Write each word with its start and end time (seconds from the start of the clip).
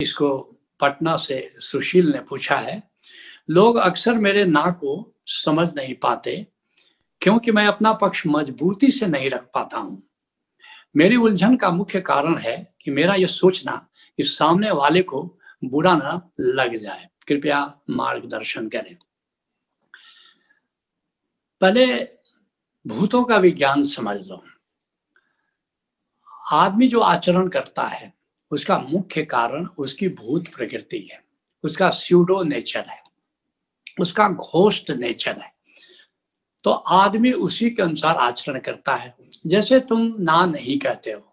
इसको 0.00 0.58
पटना 0.80 1.16
से 1.16 1.54
सुशील 1.58 2.12
ने 2.12 2.20
पूछा 2.20 2.56
है, 2.56 2.82
लोग 3.50 3.76
अक्सर 3.76 4.14
मेरे 4.14 4.44
ना 4.44 4.70
को 4.70 5.14
समझ 5.26 5.74
नहीं 5.74 5.94
पाते, 5.94 6.46
क्योंकि 7.20 7.52
मैं 7.52 7.66
अपना 7.66 7.92
पक्ष 7.92 8.22
मजबूती 8.26 8.90
से 8.90 9.06
नहीं 9.06 9.30
रख 9.30 9.50
पाता 9.54 9.78
हूँ। 9.78 10.02
मेरी 10.96 11.16
उलझन 11.16 11.56
का 11.56 11.70
मुख्य 11.70 12.00
कारण 12.00 12.38
है 12.38 12.74
कि 12.80 12.90
मेरा 12.90 13.14
यह 13.14 13.26
सोचना 13.26 13.88
इस 14.18 14.38
सामने 14.38 14.70
वाले 14.70 15.02
को 15.02 15.38
बुरा 15.64 15.96
ना 15.96 16.30
लग 16.40 16.76
जाए। 16.76 17.08
कृपया 17.28 17.80
मार्गदर्शन 17.90 18.68
करें। 18.68 18.96
पहले 21.60 21.86
भूतों 22.86 23.24
का 23.24 23.36
विज्ञान 23.36 23.82
समझ 23.82 24.16
लो। 24.26 24.44
आदमी 26.52 26.88
जो 26.88 27.00
आचरण 27.00 27.48
करता 27.48 27.82
है 27.82 28.12
उसका 28.50 28.78
मुख्य 28.80 29.22
कारण 29.24 29.66
उसकी 29.78 30.08
भूत 30.10 30.48
प्रकृति 30.48 30.98
है। 31.12 31.22
उसका 31.64 31.88
स्यूडो 31.90 32.42
नेचर 32.42 32.84
है। 32.88 33.02
उसका 34.00 34.28
घोष्ट 34.28 34.90
नेचर 34.90 35.38
है। 35.38 35.52
तो 36.64 36.70
आदमी 36.70 37.32
उसी 37.32 37.70
के 37.70 37.82
अनुसार 37.82 38.16
आचरण 38.16 38.58
करता 38.60 38.94
है। 38.94 39.14
जैसे 39.46 39.80
तुम 39.80 40.14
ना 40.20 40.44
नहीं 40.46 40.78
कहते 40.78 41.12
हो 41.12 41.30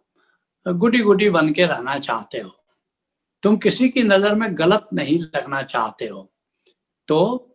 गुडी 0.65 0.99
गुडी 0.99 1.29
बन 1.29 1.51
के 1.53 1.65
रहना 1.65 1.97
चाहते 1.99 2.39
हो, 2.39 2.49
तुम 3.43 3.55
किसी 3.57 3.87
की 3.89 4.03
नज़र 4.03 4.35
में 4.35 4.47
गलत 4.57 4.87
नहीं 4.93 5.19
लगना 5.19 5.61
चाहते 5.63 6.07
हो 6.07 6.27
तो 7.07 7.47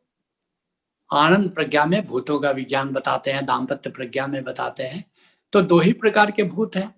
आनंद 1.10 1.50
प्रज्ञा 1.50 1.84
में 1.86 2.04
भूतों 2.06 2.38
का 2.40 2.50
विज्ञान 2.50 2.88
बताते 2.92 3.30
हैं, 3.30 3.44
दाम्पत्य 3.46 3.90
प्रज्ञा 3.90 4.26
में 4.26 4.42
बताते 4.44 4.82
हैं। 4.82 5.04
तो 5.52 5.62
दो 5.62 5.78
ही 5.78 5.92
प्रकार 5.94 6.30
के 6.30 6.42
भूत 6.44 6.76
हैं। 6.76 6.94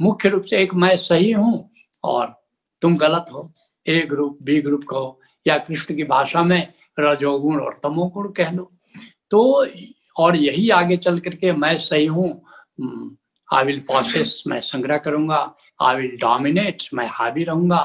मुख्य 0.00 0.28
रूप 0.28 0.42
से 0.44 0.58
एक 0.58 0.74
मैं 0.74 0.96
सही 0.96 1.30
हूँ 1.32 1.70
और 2.04 2.34
तुम 2.82 2.96
गलत 2.96 3.26
हो। 3.32 3.50
ए 3.86 4.00
ग्रुप 4.10 4.38
बी 4.44 4.60
ग्रुप 4.62 4.84
कहो 4.84 5.20
या 5.46 5.58
कृष्ण 5.58 5.94
की 5.96 6.04
भाषा 6.06 6.42
में 6.42 6.72
रजोगुण 7.00 7.60
और 7.60 7.80
तमोगुण 7.82 8.30
कह 8.32 8.50
लो 8.50 8.70
तो 9.30 9.66
और 10.16 10.36
यही 10.36 10.68
आगे 10.70 10.96
चल 10.96 11.18
करके 11.20 11.52
मैं 11.54 11.76
सही 11.78 12.06
हूँ। 12.06 12.28
आई 13.48 13.64
विल 13.64 13.80
प्रोसेस 13.80 14.42
मैं 14.46 14.60
संग्रह 14.60 14.98
करूँगा। 14.98 15.38
आई 15.82 15.96
विल 15.96 16.16
डोमिनेट 16.20 16.82
मैं 16.94 17.06
हावी 17.12 17.44
रहूँगा। 17.44 17.82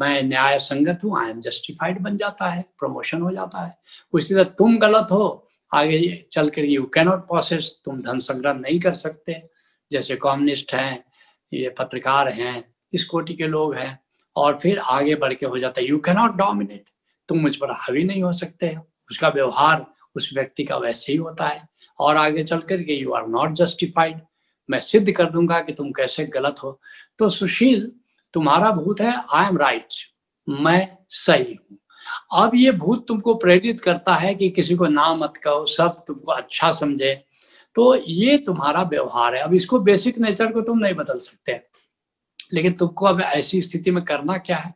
मैं 0.00 0.22
न्याय 0.22 0.58
संगत 0.58 1.04
हूँ 1.04 1.18
आई 1.20 1.30
एम 1.30 1.40
जस्टिफाइड 1.40 2.00
बन 2.02 2.16
जाता 2.16 2.48
है 2.48 2.64
प्रमोशन 2.78 3.22
हो 3.22 3.30
जाता 3.32 3.64
है। 3.64 3.76
उसी 4.14 4.34
तरह 4.34 4.44
तुम 4.58 4.78
गलत 4.78 5.06
हो, 5.12 5.48
आगे 5.72 6.28
चल 6.32 6.48
कर 6.48 6.64
यू 6.64 6.84
कैनॉट 6.94 7.26
प्रोसेस 7.28 7.74
तुम 7.84 7.98
धन 8.02 8.18
संग्रह 8.20 8.52
नहीं 8.54 8.78
कर 8.80 8.92
सकते। 8.94 9.42
जैसे 9.90 10.16
कम्युनिस्ट 10.16 10.74
हैं 10.74 11.04
ये 11.52 11.68
पत्रकार 11.68 12.28
हैं, 12.28 12.64
इस 12.92 13.04
कोटि 13.04 13.34
के 13.34 13.46
लोग 13.46 13.74
हैं, 13.74 13.98
और 14.36 14.56
फिर 14.58 14.78
आगे 14.78 15.14
बढ़ 15.14 15.34
के 15.34 15.46
हो 15.46 15.58
जाता 15.58 15.80
है। 15.80 15.86
यू 15.86 15.98
कैनॉट 15.98 16.36
डोमिनेट 16.36 16.84
तुम 17.28 17.38
मुझ 17.38 17.54
पर 17.56 17.70
हावी 17.72 18.04
नहीं 18.04 18.22
हो 18.22 18.32
सकते 18.32 18.76
उसका 19.10 19.28
व्यवहार 19.28 19.86
उस 20.16 20.30
व्यक्ति 20.34 20.64
का 20.64 20.76
वैसे 20.76 21.12
ही 21.12 21.18
होता 21.18 21.46
है। 21.46 21.68
और 21.98 22.16
आगे 22.16 22.44
चल 22.44 22.60
कर 22.60 22.82
के 22.82 22.94
यू 22.94 23.12
आर 23.12 23.26
नॉट 23.26 23.52
जस्टिफाइड 23.54 24.20
मैं 24.68 24.80
सिद्ध 24.80 25.10
कर 25.12 25.30
दूँगा 25.30 25.60
कि 25.60 25.72
तुम 25.72 25.90
कैसे 25.92 26.24
गलत 26.26 26.62
हो। 26.62 26.80
तो 27.18 27.28
सुशील, 27.28 27.90
तुम्हारा 28.34 28.70
भूत 28.70 29.00
है 29.00 29.14
आई 29.34 29.46
एम 29.46 29.58
राइट 29.58 29.94
मैं 30.48 30.96
सही 31.08 31.54
हूँ। 31.54 31.78
अब 32.34 32.52
ये 32.54 32.70
भूत 32.72 33.06
तुमको 33.08 33.34
प्रेरित 33.34 33.80
करता 33.80 34.14
है 34.14 34.34
कि 34.34 34.48
किसी 34.50 34.74
को 34.74 34.86
ना 34.86 35.12
मत 35.14 35.36
कहो, 35.36 35.66
सब 35.66 36.04
तुमको 36.08 36.32
अच्छा 36.32 36.70
समझे। 36.72 37.12
तो 37.74 37.94
ये 37.94 38.38
तुम्हारा 38.38 38.82
व्यवहार 38.82 39.34
है। 39.34 39.42
अब 39.42 39.54
इसको 39.54 39.80
बेसिक 39.80 40.18
नेचर 40.18 40.52
को 40.52 40.60
तुम 40.60 40.78
नहीं 40.78 40.94
बदल 40.94 41.18
सकते। 41.18 41.60
लेकिन 42.54 42.72
तुमको 42.72 43.06
अब 43.06 43.20
ऐसी 43.20 43.62
स्थिति 43.62 43.90
में 43.90 44.04
करना 44.04 44.38
क्या 44.38 44.56
है? 44.56 44.74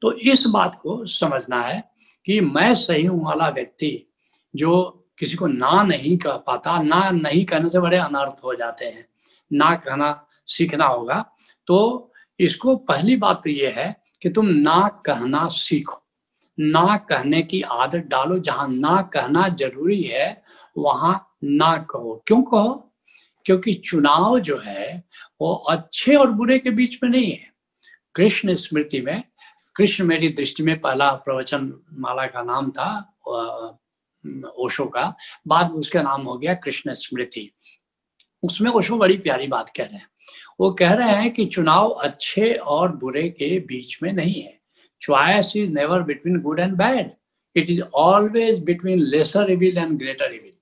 तो 0.00 0.12
इस 0.12 0.46
बात 0.46 0.80
को 0.82 1.06
समझना 1.06 1.60
है 1.60 1.90
कि 2.24 2.40
मैं 2.40 2.74
सही 2.74 3.04
हूँ 3.04 3.24
वाला 3.24 3.48
व्यक्ति 3.48 4.12
जो 4.56 5.00
किसी 5.18 5.36
को 5.36 5.46
ना 5.46 5.82
नहीं 5.82 6.18
कह 6.18 6.32
पाता, 6.32 6.82
ना 6.82 7.10
नहीं 7.10 7.44
कहने 7.44 7.70
से 7.70 7.80
बड़े 7.80 7.96
अनर्थ 7.96 8.44
हो 8.44 8.54
जाते 8.54 8.84
हैं। 8.84 9.06
ना 9.52 9.74
कहना 9.74 10.26
सीखना 10.46 10.86
होगा। 10.86 11.24
तो 11.66 12.12
इसको 12.40 12.76
पहली 12.76 13.16
बात 13.16 13.40
तो 13.44 13.50
ये 13.50 13.70
है 13.70 14.02
कि 14.22 14.28
तुम 14.28 14.46
ना 14.46 15.02
कहना 15.06 15.48
सीखो। 15.48 16.00
ना 16.60 16.96
कहने 16.96 17.42
की 17.42 17.62
आदत 17.62 17.98
डालो। 17.98 18.38
जहाँ 18.38 18.68
ना 18.68 19.02
कहना 19.02 19.48
ज़रूरी 19.48 20.02
है, 20.02 20.42
वहाँ 20.78 21.33
ना 21.44 21.76
कहो। 21.76 22.24
क्यों 22.26 22.42
कहो? 22.42 22.94
क्योंकि 23.44 23.74
चुनाव 23.74 24.40
जो 24.40 24.58
है, 24.58 25.04
वो 25.40 25.54
अच्छे 25.54 26.14
और 26.14 26.30
बुरे 26.30 26.58
के 26.58 26.70
बीच 26.70 26.98
में 27.02 27.10
नहीं 27.10 27.32
है। 27.32 27.54
कृष्ण 28.14 28.54
स्मृति 28.54 29.00
में, 29.00 29.22
कृष्ण 29.76 30.04
मेरी 30.04 30.28
दृष्टि 30.28 30.62
में 30.62 30.80
पहला 30.80 31.10
प्रवचन 31.14 31.80
माला 31.92 32.26
का 32.26 32.42
नाम 32.42 32.70
था 32.70 33.16
ओशो 34.58 34.84
का। 34.84 35.14
बाद 35.46 35.70
में 35.70 35.76
उसका 35.76 36.02
नाम 36.02 36.22
हो 36.22 36.38
गया 36.38 36.54
कृष्ण 36.54 36.92
स्मृति। 36.92 37.54
उसमें 38.42 38.70
ओशो 38.70 38.96
बड़ी 38.96 39.16
प्यारी 39.16 39.46
बात 39.46 39.70
कह 39.76 39.84
रहे 39.84 39.96
हैं। 39.96 40.08
वो 40.60 40.72
कह 40.72 40.92
रहे 40.92 41.12
हैं 41.12 41.30
कि 41.30 41.46
चुनाव 41.46 41.88
अच्छे 41.88 42.52
और 42.52 42.96
बुरे 42.96 43.28
के 43.28 43.60
बीच 43.60 43.98
में 44.02 44.12
नहीं 44.12 44.42
है। 44.42 44.60
Choice 45.00 45.56
is 45.56 45.70
never 45.70 46.02
between 46.02 46.40
good 46.40 46.60
and 46.60 46.74
bad 46.74 47.10
it 47.56 47.70
is 47.70 47.82
always 47.82 48.64
between 48.64 48.98
lesser 48.98 49.50
evil 49.50 49.78
and 49.78 49.98
greater 49.98 50.32
evil 50.32 50.53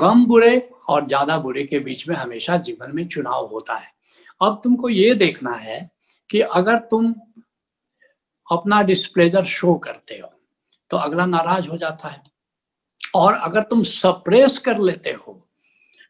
कम 0.00 0.24
बुरे 0.26 0.58
और 0.88 1.06
ज़्यादा 1.06 1.38
बुरे 1.38 1.64
के 1.64 1.78
बीच 1.80 2.08
में 2.08 2.14
हमेशा 2.16 2.56
जीवन 2.58 2.94
में 2.94 3.06
चुनाव 3.06 3.46
होता 3.46 3.74
है। 3.74 3.92
अब 4.40 4.60
तुमको 4.64 4.88
ये 4.88 5.14
देखना 5.16 5.54
है 5.54 5.78
कि 6.30 6.40
अगर 6.40 6.78
तुम 6.90 7.12
अपना 8.48 8.80
डिस्प्लेजर 8.82 9.44
शो 9.46 9.74
करते 9.78 10.14
हो 10.14 10.32
तो 10.90 10.96
अगला 10.98 11.26
नाराज़ 11.26 11.68
हो 11.68 11.76
जाता 11.78 12.08
है। 12.08 12.22
और 13.14 13.34
अगर 13.34 13.62
तुम 13.62 13.82
सप्रेस 13.84 14.58
कर 14.58 14.78
लेते 14.80 15.10
हो 15.12 15.40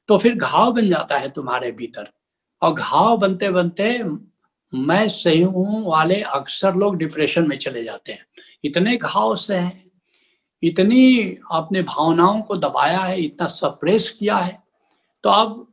तो 0.09 0.19
फिर 0.19 0.35
घाव 0.37 0.73
बन 0.73 0.89
जाता 0.89 1.19
है 1.19 1.29
तुम्हारे 1.31 1.71
भीतर। 1.73 2.11
और 2.63 2.73
घाव 2.73 3.17
बनते 3.19 3.51
बनते 3.51 4.03
मैं 4.73 5.07
सही 5.09 5.43
हूँ 5.43 5.85
वाले 5.87 6.21
अक्सर 6.23 6.75
लोग 6.75 6.97
डिप्रेशन 6.97 7.49
में 7.49 7.57
चले 7.59 7.83
जाते 7.85 8.13
हैं। 8.13 8.27
इतने 8.65 8.97
घाव 8.97 9.35
से 9.37 9.57
हैं। 9.57 9.90
इतनी 10.63 11.39
अपने 11.53 11.83
भावनाओं 11.85 12.41
को 12.43 12.57
दबाया 12.59 13.01
है, 13.01 13.21
इतना 13.21 13.47
सप्रेस 13.49 14.09
किया 14.11 14.37
है 14.37 14.59
तो 15.25 15.31
अब 15.31 15.67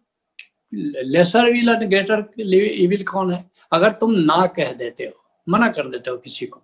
lesser 0.73 1.51
evil 1.51 1.69
and 1.69 1.83
greater 1.83 2.25
evil 2.41 3.03
कौन 3.05 3.31
है? 3.31 3.49
अगर 3.71 3.91
तुम 3.93 4.11
ना 4.11 4.45
कह 4.49 4.71
देते 4.73 5.03
हो, 5.03 5.13
मना 5.47 5.67
कर 5.69 5.89
देते 5.89 6.09
हो 6.09 6.17
किसी 6.17 6.45
को 6.45 6.61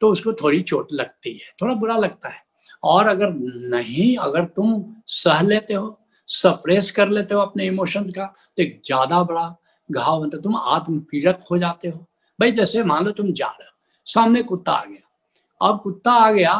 तो 0.00 0.08
उसको 0.08 0.32
थोड़ी 0.34 0.60
चोट 0.62 0.92
लगती 0.92 1.32
है, 1.32 1.52
थोड़ा 1.62 1.74
बुरा 1.74 1.96
लगता 1.96 2.28
है। 2.28 2.40
और 2.82 3.06
अगर 3.06 3.32
नहीं, 3.32 4.16
अगर 4.18 4.44
तुम 4.46 4.84
सह 5.08 5.40
लेते 5.42 5.74
हो 5.74 5.98
सप्रेस 6.28 6.90
कर 6.90 7.08
लेते 7.08 7.34
हो 7.34 7.40
अपने 7.40 7.66
इमोशंस 7.66 8.10
का 8.10 8.24
तो 8.26 8.62
एक 8.62 8.80
ज़्यादा 8.86 9.22
बड़ा 9.24 9.54
घाव 9.88 10.20
बनता 10.20 10.38
तुम 10.40 10.56
आत्मपीड़क 10.56 11.44
हो 11.50 11.58
जाते 11.58 11.88
हो। 11.88 11.98
भाई 12.38 12.52
जैसे 12.52 12.82
मान 12.84 13.04
लो 13.04 13.10
तुम 13.12 13.32
जा 13.32 13.46
रहे 13.48 13.64
हो, 13.64 13.72
सामने 14.06 14.42
कुत्ता 14.42 14.72
आ 14.72 14.84
गया। 14.84 15.68
अब 15.68 15.80
कुत्ता 15.80 16.12
आ 16.12 16.30
गया 16.32 16.54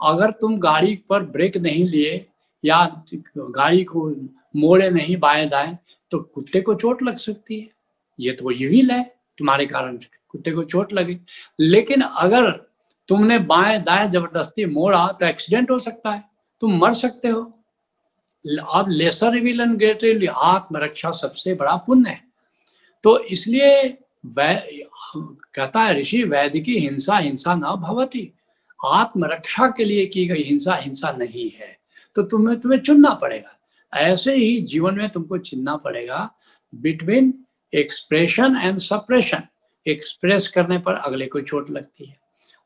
अगर 0.00 0.30
तुम 0.30 0.58
गाड़ी 0.58 0.94
पर 1.08 1.22
ब्रेक 1.26 1.56
नहीं 1.56 1.84
लिए 1.88 2.26
या 2.64 2.84
गाड़ी 3.36 3.84
को 3.84 4.08
मोड़े 4.56 4.90
नहीं 4.90 5.16
बाएँ 5.16 5.46
दाएँ 5.48 5.76
तो 6.10 6.18
कुत्ते 6.18 6.60
को 6.60 6.74
चोट 6.74 7.02
लग 7.02 7.16
सकती 7.16 7.60
है। 7.60 7.68
ये 8.18 8.32
तो 8.32 8.50
यही 8.50 8.80
है 8.90 9.02
तुम्हारे 9.38 9.66
कारण 9.66 9.96
कुत्ते 10.28 10.50
को 10.52 10.62
चोट 10.64 10.92
लगे। 10.92 11.18
लेकिन 11.60 12.00
अगर 12.00 12.50
तुमने 13.08 13.38
बाएँ 13.38 13.78
दाएँ 13.82 14.08
ज़बरदस्ती 14.10 14.64
मोड़ा 14.64 15.06
तो 15.20 15.26
एक्सीडेंट 15.26 15.70
हो 15.70 15.78
सकता 15.78 16.10
है। 16.10 16.22
तुम 16.60 16.78
मर 16.78 16.92
सकते 16.92 17.28
हो। 17.28 17.42
अब 18.74 18.88
लेसर 18.90 19.40
विल 19.40 19.60
एंड 19.60 19.76
ग्रेटर 19.78 20.26
आत्मरक्षा 20.28 21.10
सबसे 21.10 21.54
बड़ा 21.54 21.76
पुण्य 21.76 22.10
है। 22.10 22.22
तो 23.04 23.18
इसलिए 23.20 23.98
वै, 24.26 24.54
कहता 25.16 25.80
है 25.80 26.00
ऋषि 26.00 26.22
वैद्य 26.24 26.60
की 26.60 26.78
हिंसा 26.78 27.16
हिंसा 27.18 27.54
न 27.54 27.74
भवती। 27.80 28.32
आत्मरक्षा 28.84 29.68
के 29.68 29.84
लिए 29.84 30.06
की 30.06 30.26
गई 30.26 30.42
हिंसा 30.42 30.74
हिंसा 30.74 31.10
नहीं 31.12 31.50
है। 31.50 31.78
तो 32.14 32.22
तुम्हें 32.22 32.60
तुम्हें 32.60 32.80
चुनना 32.80 33.14
पड़ेगा। 33.14 33.58
ऐसे 33.94 34.34
ही 34.34 34.60
जीवन 34.60 34.94
में 34.94 35.08
तुमको 35.08 35.38
चुनना 35.38 35.76
पड़ेगा। 35.76 36.30
Between 36.74 37.44
expression 37.74 38.56
and 38.62 38.78
suppression. 38.78 39.42
Express 39.86 40.48
करने 40.48 40.78
पर 40.78 40.94
अगले 40.94 41.26
को 41.26 41.40
चोट 41.40 41.70
लगती 41.70 42.04
है। 42.04 42.16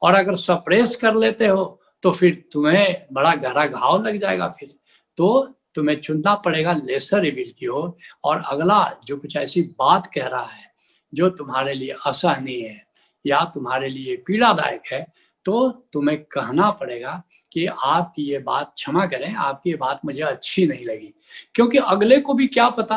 और 0.02 0.14
अगर 0.14 0.34
सप्रेस 0.34 0.96
कर 0.96 1.14
लेते 1.14 1.46
हो 1.46 1.80
तो 2.02 2.10
फिर 2.10 2.44
तुम्हें 2.52 3.06
बड़ा 3.12 3.34
गहरा 3.34 3.66
घाव 3.66 4.06
लग 4.06 4.20
जाएगा 4.20 4.48
फिर। 4.48 4.74
तो 5.16 5.54
तुम्हें 5.74 5.96
चुनना 6.00 6.34
पड़ेगा 6.34 6.72
लेसर 6.72 7.24
इविल 7.24 7.52
की 7.58 7.66
ओर। 7.66 7.96
और, 8.24 8.42
अगला 8.46 9.00
जो 9.04 9.16
कुछ 9.16 9.36
ऐसी 9.36 9.62
बात 9.62 10.06
कह 10.06 10.26
रहा 10.26 10.44
है 10.44 10.70
जो 11.14 11.30
तुम्हारे 11.30 11.74
लिए 11.74 11.94
असहनीय 12.06 12.66
है 12.66 12.86
या 13.26 13.44
तुम्हारे 13.44 13.88
लिए 13.88 14.16
पीड़ादायक 14.16 14.82
है 14.92 15.06
तो 15.46 15.68
तुम्हें 15.92 16.18
कहना 16.24 16.70
पड़ेगा 16.70 17.22
कि 17.52 17.66
आपकी 17.66 18.22
ये 18.22 18.38
बात 18.40 18.72
क्षमा 18.76 19.06
करें, 19.06 19.34
आपकी 19.34 19.70
ये 19.70 19.76
बात 19.76 20.00
मुझे 20.04 20.20
अच्छी 20.22 20.66
नहीं 20.66 20.84
लगी। 20.86 21.14
क्योंकि 21.54 21.78
अगले 21.78 22.18
को 22.18 22.34
भी 22.34 22.46
क्या 22.48 22.68
पता? 22.70 22.96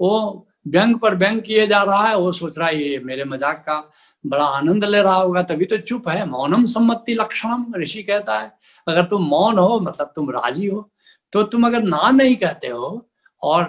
वो 0.00 0.46
व्यंग 0.68 0.96
पर 0.98 1.14
व्यंग 1.14 1.40
किए 1.42 1.66
जा 1.66 1.82
रहा 1.82 2.06
है, 2.06 2.16
वो 2.16 2.32
सोच 2.32 2.58
रहा 2.58 2.68
है, 2.68 2.82
ये 2.82 2.98
मेरे 3.00 3.24
मज़ाक 3.24 3.64
का 3.66 3.78
बड़ा 4.24 4.44
आनंद 4.46 4.84
ले 4.84 5.00
रहा 5.02 5.14
होगा। 5.14 5.42
तभी 5.42 5.64
तो 5.64 5.76
चुप 5.78 6.08
है। 6.08 6.24
मौनम 6.26 6.64
सम्मति 6.66 7.14
लक्षणम, 7.14 7.64
ऋषि 7.76 8.02
कहता 8.02 8.38
है। 8.38 8.52
अगर 8.86 9.04
तुम 9.04 9.22
मौन 9.24 9.58
हो 9.58 9.80
मतलब 9.80 10.12
तुम 10.16 10.30
राज़ी 10.30 10.66
हो 10.66 10.90
तो 11.32 11.42
तुम 11.44 11.66
अगर 11.66 11.82
ना 11.82 12.10
नहीं 12.10 12.36
कहते 12.36 12.68
हो 12.68 13.08
और 13.42 13.64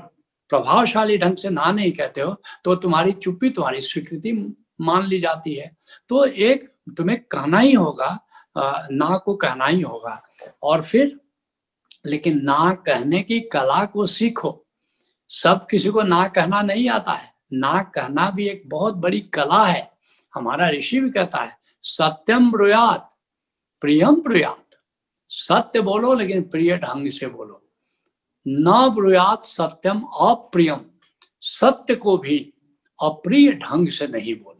प्रभावशाली 0.49 1.17
ढंग 1.17 1.37
से 1.37 1.49
ना 1.49 1.71
नहीं 1.71 1.91
कहते 1.91 2.21
हो 2.21 2.35
तो 2.63 2.75
तुम्हारी 2.75 3.11
चुप्पी, 3.13 3.49
तुम्हारी 3.49 3.81
स्वीकृति 3.81 4.31
मान 4.81 5.07
ली 5.07 5.19
जाती 5.19 5.53
है। 5.53 5.71
तो 6.09 6.25
एक 6.25 6.69
तुम्हें 6.89 7.19
कहना 7.23 7.59
ही 7.59 7.73
होगा 7.73 8.19
ना 8.91 9.17
को 9.17 9.35
कहना 9.35 9.65
ही 9.65 9.81
होगा। 9.81 10.21
और 10.63 10.81
फिर, 10.81 11.19
लेकिन 12.05 12.41
ना 12.43 12.73
कहने 12.87 13.21
की 13.23 13.39
कला 13.39 13.83
को 13.85 14.05
सीखो। 14.05 14.65
सब 15.29 15.65
किसी 15.71 15.89
को 15.89 16.01
ना 16.01 16.27
कहना 16.27 16.61
नहीं 16.61 16.89
आता 16.89 17.11
है। 17.11 17.33
ना 17.53 17.81
कहना 17.95 18.29
भी 18.29 18.47
एक 18.49 18.63
बहुत 18.69 18.93
बड़ी 18.93 19.19
कला 19.33 19.65
है। 19.65 19.91
हमारा 20.33 20.69
ऋषि 20.69 20.99
भी 20.99 21.09
कहता 21.09 21.37
है, 21.37 21.57
सत्यम 21.83 22.51
ब्रुयात, 22.51 23.09
प्रियम 23.81 24.21
ब्रुयात। 24.21 24.63
सत्य 25.29 25.81
बोलो, 25.81 26.13
लेकिन 26.13 26.41
प्रिय 26.41 26.77
ढंग 26.77 27.09
से 27.11 27.27
बोलो। 27.27 27.61
न 28.45 28.89
ब्रुयात, 28.95 29.43
सत्यम 29.43 30.01
अप्रियम। 30.01 30.85
सत्य 31.41 31.95
को 31.95 32.17
भी 32.17 32.37
अप्रिय 32.99 33.51
ढंग 33.53 33.89
से 33.89 34.07
नहीं 34.07 34.35
बोलो। 34.35 34.54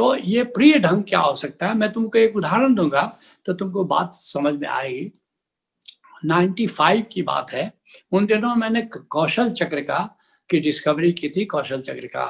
तो 0.00 0.14
ये 0.16 0.42
प्रिय 0.46 0.78
ढंग 0.78 1.02
क्या 1.04 1.18
हो 1.20 1.34
सकता 1.34 1.66
है? 1.66 1.74
मैं 1.74 1.90
तुमको 1.92 2.18
एक 2.18 2.36
उदाहरण 2.36 2.74
दूँगा 2.74 3.02
तो 3.46 3.52
तुमको 3.52 3.82
बात 3.84 4.14
समझ 4.14 4.52
में 4.54 4.68
आएगी। 4.68 5.10
95 6.24 7.02
की 7.12 7.22
बात 7.22 7.50
है। 7.52 7.72
उन 8.12 8.26
दिनों 8.26 8.54
मैंने 8.56 8.82
कौशल 8.82 9.50
चक्र 9.50 9.80
का 9.80 9.98
की 10.50 10.60
डिस्कवरी 10.60 11.12
की 11.12 11.28
थी, 11.28 11.44
कौशल 11.44 11.80
चक्र 11.82 12.06
का 12.06 12.24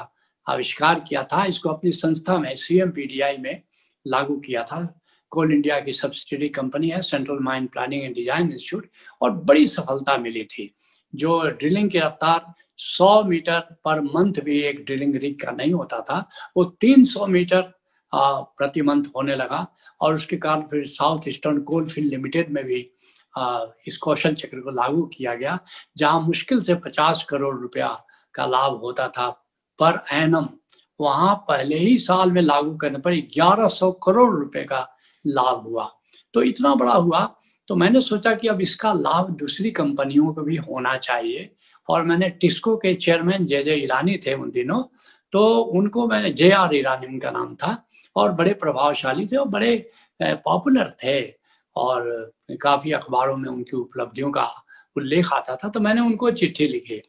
आविष्कार 0.46 1.00
किया 1.00 1.22
था। 1.22 1.44
इसको 1.44 1.69
अपनी 1.69 1.93
संस्था 1.93 2.38
में 2.38 2.55
सी 2.56 2.82
में 3.38 3.62
लागू 4.06 4.37
किया 4.37 4.62
था। 4.62 4.82
कोल 5.32 5.52
इंडिया 5.52 5.81
की 5.81 5.93
सब्सिडी 5.93 6.49
कंपनी 6.49 6.88
है 6.88 7.02
central 7.02 7.38
mine 7.43 7.69
planning 7.69 8.02
and 8.02 8.14
design 8.14 8.50
institute 8.52 8.90
और 9.22 9.31
बड़ी 9.31 9.67
सफलता 9.67 10.19
मिली 10.19 10.44
थी। 10.44 10.75
जो 11.14 11.40
ड्रिलिंग 11.50 11.90
की 11.90 11.99
रफ्तार 11.99 12.52
100 12.81 13.25
मीटर 13.25 13.61
पर 13.85 14.00
मंथ 14.00 14.41
भी 14.44 14.61
एक 14.62 14.85
ड्रिलिंग 14.85 15.15
रिग 15.17 15.41
का 15.41 15.53
नहीं 15.53 15.73
होता 15.73 16.00
था। 16.00 16.19
वो 16.56 16.65
300 16.85 17.27
मीटर 17.29 17.62
प्रति 18.12 18.82
मंथ 18.82 19.05
होने 19.17 19.35
लगा 19.37 19.67
और 20.00 20.15
उसके 20.15 20.37
कारण 20.37 20.62
फिर 20.71 20.87
साउथ 20.87 21.29
ईस्टर्न 21.29 21.61
कोल 21.62 21.87
फ़ील्ड 21.87 22.11
लिमिटेड 22.11 22.50
में 22.53 22.65
भी 22.65 22.87
आ, 23.38 23.65
इस 23.87 23.97
कौशल 23.97 24.35
चक्र 24.35 24.61
को 24.61 24.71
लागू 24.71 25.03
किया 25.06 25.35
गया 25.35 25.59
जहाँ 25.97 26.21
मुश्किल 26.21 26.61
से 26.61 26.75
50 26.87 27.23
करोड़ 27.23 27.56
रुपया 27.56 27.88
का 28.35 28.47
लाभ 28.47 28.81
होता 28.82 29.06
था 29.09 29.29
पर 29.79 29.99
एनम 30.12 30.49
वहाँ 31.00 31.35
पहले 31.49 31.77
ही 31.77 31.97
साल 31.99 32.32
में 32.32 32.41
लागू 32.43 32.77
करने 32.77 32.99
पर 32.99 33.12
1100 33.12 33.93
करोड़ 34.05 34.32
रुपए 34.35 34.65
का 34.65 34.81
लाभ 35.25 35.62
हुआ। 35.62 35.88
तो 36.35 36.43
इतना 36.43 36.75
बड़ा 36.75 36.94
हुआ 36.94 37.21
तो 37.69 37.77
मैंने 37.77 38.00
सोचा 38.00 38.35
कि 38.35 38.49
अब 38.49 38.61
इसका 38.61 38.93
लाभ 38.93 39.31
दूसरी 39.31 39.71
कंपनियों 39.71 40.32
को 40.35 40.43
भी 40.43 40.56
होना 40.56 40.97
चाहिए। 40.97 41.50
और 41.90 42.04
मैंने 42.04 42.28
टिस्को 42.40 42.76
के 42.76 42.94
चेयरमैन 42.96 43.44
जय 43.46 43.62
जय 43.62 43.82
ईरानी 43.82 44.16
थे 44.26 44.34
उन 44.34 44.50
दिनों 44.50 44.82
तो 45.32 45.46
उनको 45.58 46.06
मैंने 46.08 46.31
जे 46.32 46.50
आर 46.52 46.75
ईरानी 46.75 47.06
उनका 47.06 47.31
नाम 47.31 47.54
था, 47.56 47.76
और 48.16 48.32
बड़े 48.32 48.52
प्रभावशाली 48.54 49.26
थे 49.26 49.37
और 49.37 49.48
बड़े 49.48 49.90
पॉपुलर 50.20 50.90
थे, 51.04 51.20
और 51.76 52.32
काफ़ी 52.62 52.92
अखबारों 52.92 53.37
में 53.37 53.48
उनकी 53.48 53.76
उपलब्धियों 53.76 54.31
का 54.32 54.44
उल्लेख 54.96 55.32
आता 55.32 55.56
था 55.56 55.69
तो 55.69 55.81
मैंने 55.81 56.00
उनको 56.00 56.31
चिट्ठी 56.32 56.66
लिखी 56.69 57.00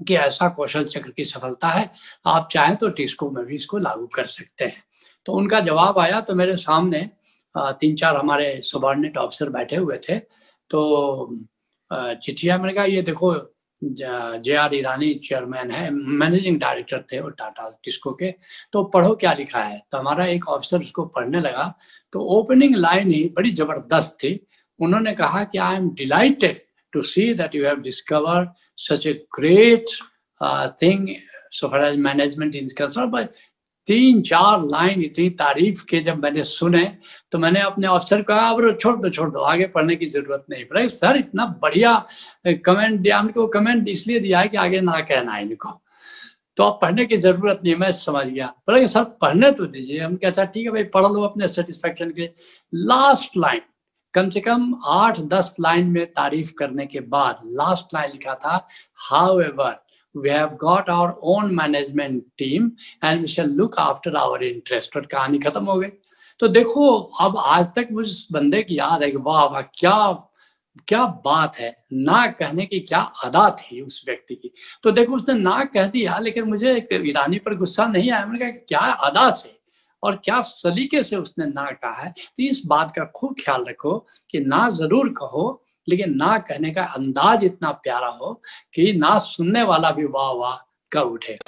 कि 0.00 0.14
ऐसा 0.16 0.48
कौशल 0.50 0.84
चक्र 0.86 1.10
की 1.10 1.24
सफलता 1.24 1.68
है, 1.68 1.90
आप 2.26 2.48
चाहें 2.52 2.76
तो 2.76 2.88
टिस्को 2.90 3.30
में 3.30 3.44
भी 3.46 3.56
इसको 3.56 3.78
लागू 3.78 4.06
कर 4.14 4.26
सकते 4.28 4.64
हैं। 4.64 4.82
तो 5.26 5.32
उनका 5.32 5.60
जवाब 5.60 5.98
आया 5.98 6.20
तो 6.20 6.34
मेरे 6.34 6.56
सामने 6.58 7.08
तीन 7.54 7.96
चार 7.96 8.16
हमारे 8.16 8.60
सबॉर्डिनेट 8.64 9.16
ऑफिसर 9.18 9.48
बैठे 9.50 9.76
हुए 9.76 9.98
थे 10.08 10.18
तो 10.70 10.80
चिट्ठिया, 11.90 12.58
मैंने 12.58 12.72
कहा, 12.74 12.84
ये 12.84 13.02
देखो 13.02 13.32
जे 13.82 14.54
आर 14.54 14.74
ईरानी 14.74 15.12
चेयरमैन 15.24 15.70
है 15.70 15.90
मैनेजिंग 15.90 16.58
डायरेक्टर 16.60 17.04
थे 17.12 17.20
वो 17.20 17.28
टाटा 17.30 17.68
टिस्को 17.84 18.12
के। 18.12 18.30
तो 18.72 18.82
पढ़ो 18.84 19.14
क्या 19.14 19.32
लिखा 19.34 19.62
है? 19.62 19.82
तो 19.92 19.98
हमारा 19.98 20.26
एक 20.26 20.48
ऑफिसर 20.48 20.80
उसको 20.80 21.04
पढ़ने 21.16 21.40
लगा। 21.40 21.72
तो 22.12 22.20
ओपनिंग 22.38 22.76
लाइन 22.76 23.10
ही 23.10 23.24
बड़ी 23.36 23.50
ज़बरदस्त 23.52 24.16
थी। 24.24 24.38
उन्होंने 24.80 25.12
कहा 25.14 25.44
कि 25.44 25.58
I 25.58 25.76
am 25.76 25.90
delighted 25.94 26.60
to 26.92 27.02
see 27.02 27.32
that 27.34 27.54
you 27.54 27.66
have 27.66 27.80
discover 27.80 28.52
such 28.88 29.06
a 29.06 29.12
great 29.38 29.98
thing 30.82 31.08
so 31.52 31.68
far 31.68 31.78
as 31.84 31.96
management 31.96 32.54
is 32.54 32.72
concerned, 32.72 33.10
but 33.12 33.32
तीन 33.90 34.20
चार 34.22 34.62
लाइन 34.62 35.02
इतनी 35.02 35.28
तारीफ़ 35.36 35.84
के 35.84 36.00
जब 36.00 36.22
मैंने 36.22 36.44
सुने 36.46 36.84
तो 37.32 37.38
मैंने 37.38 37.60
अपने 37.62 37.86
अफसर 37.88 38.22
को 38.22 38.24
कहा, 38.24 38.48
अब 38.48 38.76
छोड़ 38.80 38.96
दो 38.96 39.08
छोड़ 39.10 39.28
दो, 39.30 39.40
आगे 39.40 39.66
पढ़ने 39.68 39.96
की 39.96 40.06
ज़रूरत 40.06 40.44
नहीं। 40.50 40.64
पड़े 40.64 40.88
सर, 40.90 41.16
इतना 41.16 41.46
बढ़िया 41.62 41.94
कमेंट 42.46 43.00
दिया 43.00 43.18
हमको 43.18 43.46
कमेंट 43.48 43.88
इसलिए 43.88 44.20
दिया 44.20 44.40
है 44.40 44.48
कि 44.48 44.56
आगे 44.58 44.80
ना 44.80 45.00
कहना 45.02 45.32
है 45.32 45.42
इनको। 45.42 45.80
तो 46.56 46.64
अब 46.64 46.78
पढ़ने 46.82 47.04
की 47.06 47.16
ज़रूरत 47.16 47.60
नहीं, 47.64 47.74
मैं 47.76 47.90
समझ 47.92 48.26
गया। 48.26 48.46
बोले 48.46 48.86
सर, 48.88 49.04
पढ़ने 49.22 49.50
तो 49.50 49.66
दीजिए। 49.66 49.98
हम 50.00 50.16
क्या 50.16 50.30
अच्छा 50.30 50.44
ठीक 50.44 50.64
है 50.66 50.72
भाई, 50.72 50.84
पढ़ 50.84 51.06
लो 51.06 51.22
अपने 51.24 51.48
सेटिस्फेक्शन 51.48 52.10
के। 52.10 52.30
लास्ट 52.74 53.36
लाइन 53.36 53.60
कम 54.14 54.30
से 54.30 54.40
कम 54.40 54.74
आठ 54.88 55.20
दस 55.30 55.54
लाइन 55.60 55.86
में 55.88 56.04
तारीफ़ 56.06 56.52
करने 56.58 56.86
के 56.86 57.00
बाद 57.10 57.40
लास्ट 57.58 57.94
लाइन 57.94 58.10
लिखा 58.12 58.34
था 58.36 58.66
however 59.40 59.78
we 60.14 60.30
have 60.30 60.58
got 60.58 60.88
our 60.88 61.16
own 61.22 61.54
management 61.54 62.24
team 62.38 62.72
and 63.02 63.20
we 63.20 63.26
shall 63.26 63.46
look 63.46 63.78
after 63.78 64.16
our 64.16 64.42
interest. 64.42 64.96
और 64.96 65.06
कहानी 65.06 65.38
खत्म 65.38 65.64
हो 65.64 65.78
गई। 65.78 65.88
तो 66.40 66.48
देखो, 66.48 66.98
अब 67.00 67.36
आज 67.36 67.66
तक 67.66 67.88
मुझे 67.92 68.10
उस 68.10 68.28
बंदे 68.32 68.62
की 68.62 68.78
याद 68.78 69.02
है 69.02 69.10
कि 69.10 69.16
वाह 69.16 69.44
वाह, 69.44 69.62
क्या 69.62 70.26
क्या 70.88 71.04
बात 71.24 71.56
है। 71.56 71.76
ना 71.92 72.26
कहने 72.26 72.66
की 72.66 72.78
क्या 72.80 73.00
अदा 73.24 73.48
थी 73.50 73.80
उस 73.80 74.02
व्यक्ति 74.06 74.34
की। 74.34 74.52
तो 74.82 74.90
देखो, 74.90 75.14
उसने 75.14 75.34
ना 75.34 75.64
कह 75.64 75.86
दिया, 75.86 76.18
लेकिन 76.18 76.44
मुझे 76.44 76.76
एक 76.76 76.88
ईरानी 76.92 77.38
पर 77.38 77.54
गुस्सा 77.54 77.86
नहीं 77.86 78.10
आया। 78.10 78.26
मैंने 78.26 78.38
कहा, 78.38 78.50
क्या 78.50 78.92
अदा 79.08 79.30
से 79.30 79.58
और 80.02 80.16
क्या 80.24 80.40
सलीके 80.42 81.02
से 81.02 81.16
उसने 81.16 81.46
ना 81.46 81.70
कहा 81.70 82.02
है? 82.02 82.10
तो 82.10 82.42
इस 82.42 82.62
बात 82.66 82.90
का 82.90 83.04
खूब 83.04 83.34
ख्याल 83.44 83.64
रखो 83.68 84.06
कि 84.30 84.40
ना 84.40 84.68
ज़रूर 84.68 85.08
कहो 85.08 85.62
लेकिन 85.90 86.16
ना 86.22 86.36
कहने 86.48 86.70
का 86.78 86.84
अंदाज 86.98 87.44
इतना 87.44 87.70
प्यारा 87.86 88.08
हो 88.20 88.32
कि 88.74 88.92
ना 88.96 89.18
सुनने 89.32 89.62
वाला 89.72 89.90
भी 89.98 90.04
वाह 90.16 90.30
वाह 90.42 90.56
का 90.92 91.02
उठे 91.16 91.38